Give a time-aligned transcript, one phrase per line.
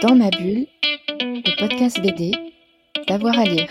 [0.00, 0.66] Dans ma bulle,
[1.18, 2.30] le podcast BD,
[3.08, 3.66] d'avoir à lire.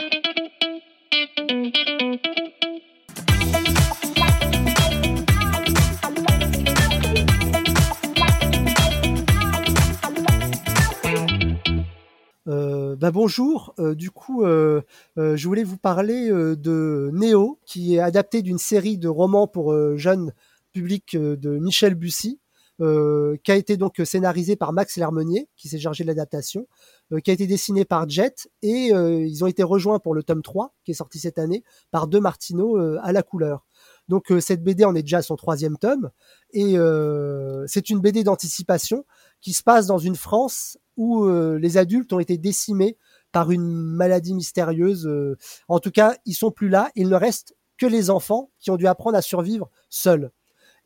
[12.50, 14.82] Euh, bah bonjour, euh, du coup, euh,
[15.16, 20.34] je voulais vous parler de Néo, qui est adapté d'une série de romans pour jeunes
[20.74, 22.42] publics de Michel Bussy,
[22.80, 26.68] qui a été donc scénarisé par Max Lermenier, qui s'est chargé de l'adaptation,
[27.12, 30.24] euh, qui a été dessiné par Jet, et euh, ils ont été rejoints pour le
[30.24, 33.66] tome 3, qui est sorti cette année, par De Martino euh, à la couleur.
[34.08, 36.12] Donc euh, cette BD en est déjà à son troisième tome,
[36.52, 39.06] et euh, c'est une BD d'anticipation
[39.42, 42.98] qui se passe dans une France où euh, les adultes ont été décimés
[43.32, 45.06] par une maladie mystérieuse.
[45.08, 45.38] euh,
[45.68, 46.90] en tout cas, ils sont plus là.
[46.96, 50.32] Il ne reste que les enfants qui ont dû apprendre à survivre seuls.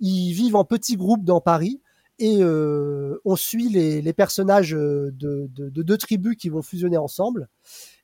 [0.01, 1.81] Ils vivent en petits groupes dans Paris
[2.19, 6.97] et euh, on suit les, personnages euh, de, de- de deux tribus qui vont fusionner
[6.97, 7.47] ensemble.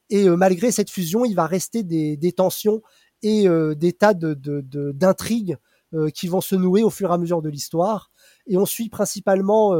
[0.09, 2.81] Et euh, malgré cette fusion, il va rester des, tensions
[3.21, 5.57] et des tas d'intrigues
[6.13, 8.11] qui vont se nouer au fur et à mesure de l'histoire.
[8.45, 9.75] Et on suit principalement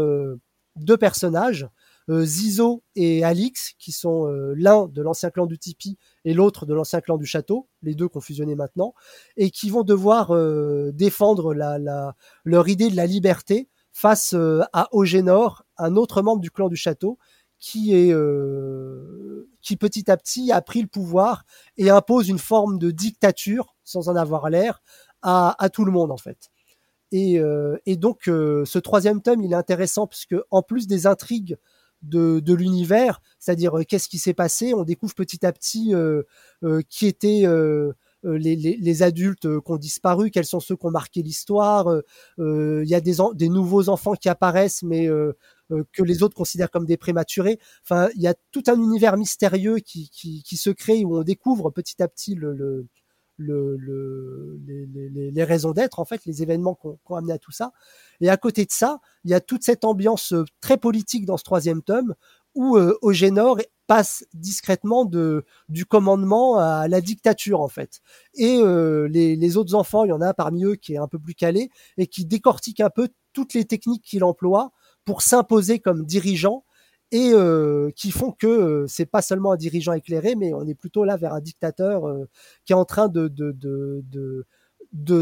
[0.76, 1.68] deux personnages,
[2.10, 6.74] Zizo et Alix, qui sont euh, l'un de l'ancien clan du Tipeee et l'autre de
[6.74, 8.94] l'ancien clan du Château, les deux fusionné maintenant,
[9.36, 14.62] et qui vont devoir euh, défendre la, la- leur idée de la liberté face euh,
[14.74, 17.18] à Ogénor, un autre membre du clan du Château,
[17.60, 21.44] qui est euh, qui petit à petit a pris le pouvoir
[21.78, 24.82] et impose une forme de dictature sans en avoir l'air
[25.24, 26.50] à, à tout le monde en fait.
[27.12, 31.08] Et, euh, et donc euh, ce troisième tome, il est intéressant puisque en plus des
[31.08, 31.58] intrigues
[32.02, 36.24] de, de l'univers, c'est-à-dire euh, qu'est-ce qui s'est passé, on découvre petit à petit euh,
[36.64, 37.46] euh, qui étaient
[38.24, 41.88] les, les, les adultes qui ont disparu, quels sont ceux qui ont marqué l'histoire.
[42.38, 46.86] Il y a des, des nouveaux enfants qui apparaissent, mais que les autres considèrent comme
[46.86, 47.60] des prématurés.
[47.84, 51.24] Enfin, il y a tout un univers mystérieux qui, qui, qui se crée où on
[51.24, 52.88] découvre petit à petit le, le,
[53.38, 57.34] le, le- les, les- les- raisons d'être, en fait, les événements qui ont, ont amené
[57.34, 57.72] à tout ça.
[58.22, 61.38] Et à côté de ça, il y a toute cette ambiance euh, très politique dans
[61.38, 62.16] ce troisième tome
[62.56, 68.02] où euh, Ogénor passe discrètement de, du commandement à la dictature, en fait.
[68.34, 71.08] Et euh, les, les autres enfants, il y en a parmi eux qui est un
[71.08, 74.72] peu plus calé et qui décortique un peu toutes les techniques qu'il emploie
[75.06, 76.66] pour s'imposer comme dirigeant
[77.12, 80.76] et euh, qui font que euh, c'est pas seulement un dirigeant éclairé, mais on est
[80.76, 82.28] plutôt là vers un dictateur euh,
[82.66, 84.46] qui est en train de, de, de,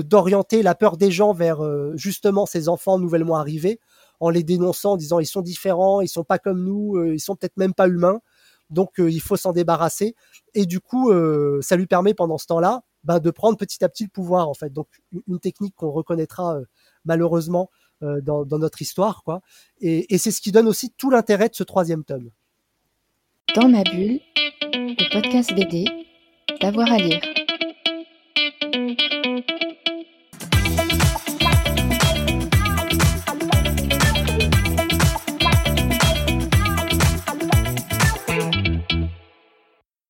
[0.02, 3.80] d'orienter la peur des gens vers euh, justement ces enfants nouvellement arrivés
[4.20, 7.20] en les dénonçant en disant ils sont différents ils sont pas comme nous euh, ils
[7.20, 8.20] sont peut-être même pas humains.
[8.72, 10.16] Donc il faut s'en débarrasser.
[10.56, 11.12] Et du coup
[11.62, 14.54] ça lui permet pendant ce temps-là ben, de prendre petit à petit le pouvoir en
[14.56, 14.72] fait.
[14.74, 14.88] Donc
[15.28, 16.58] une- technique qu'on reconnaîtra
[17.06, 17.70] malheureusement
[18.04, 19.42] euh, dans, notre histoire, quoi.
[19.80, 22.30] Et, et c'est ce qui donne aussi tout l'intérêt de ce troisième tome.
[23.56, 24.20] Dans ma bulle,
[24.74, 25.86] le podcast BD,
[26.60, 27.22] d'avoir à lire.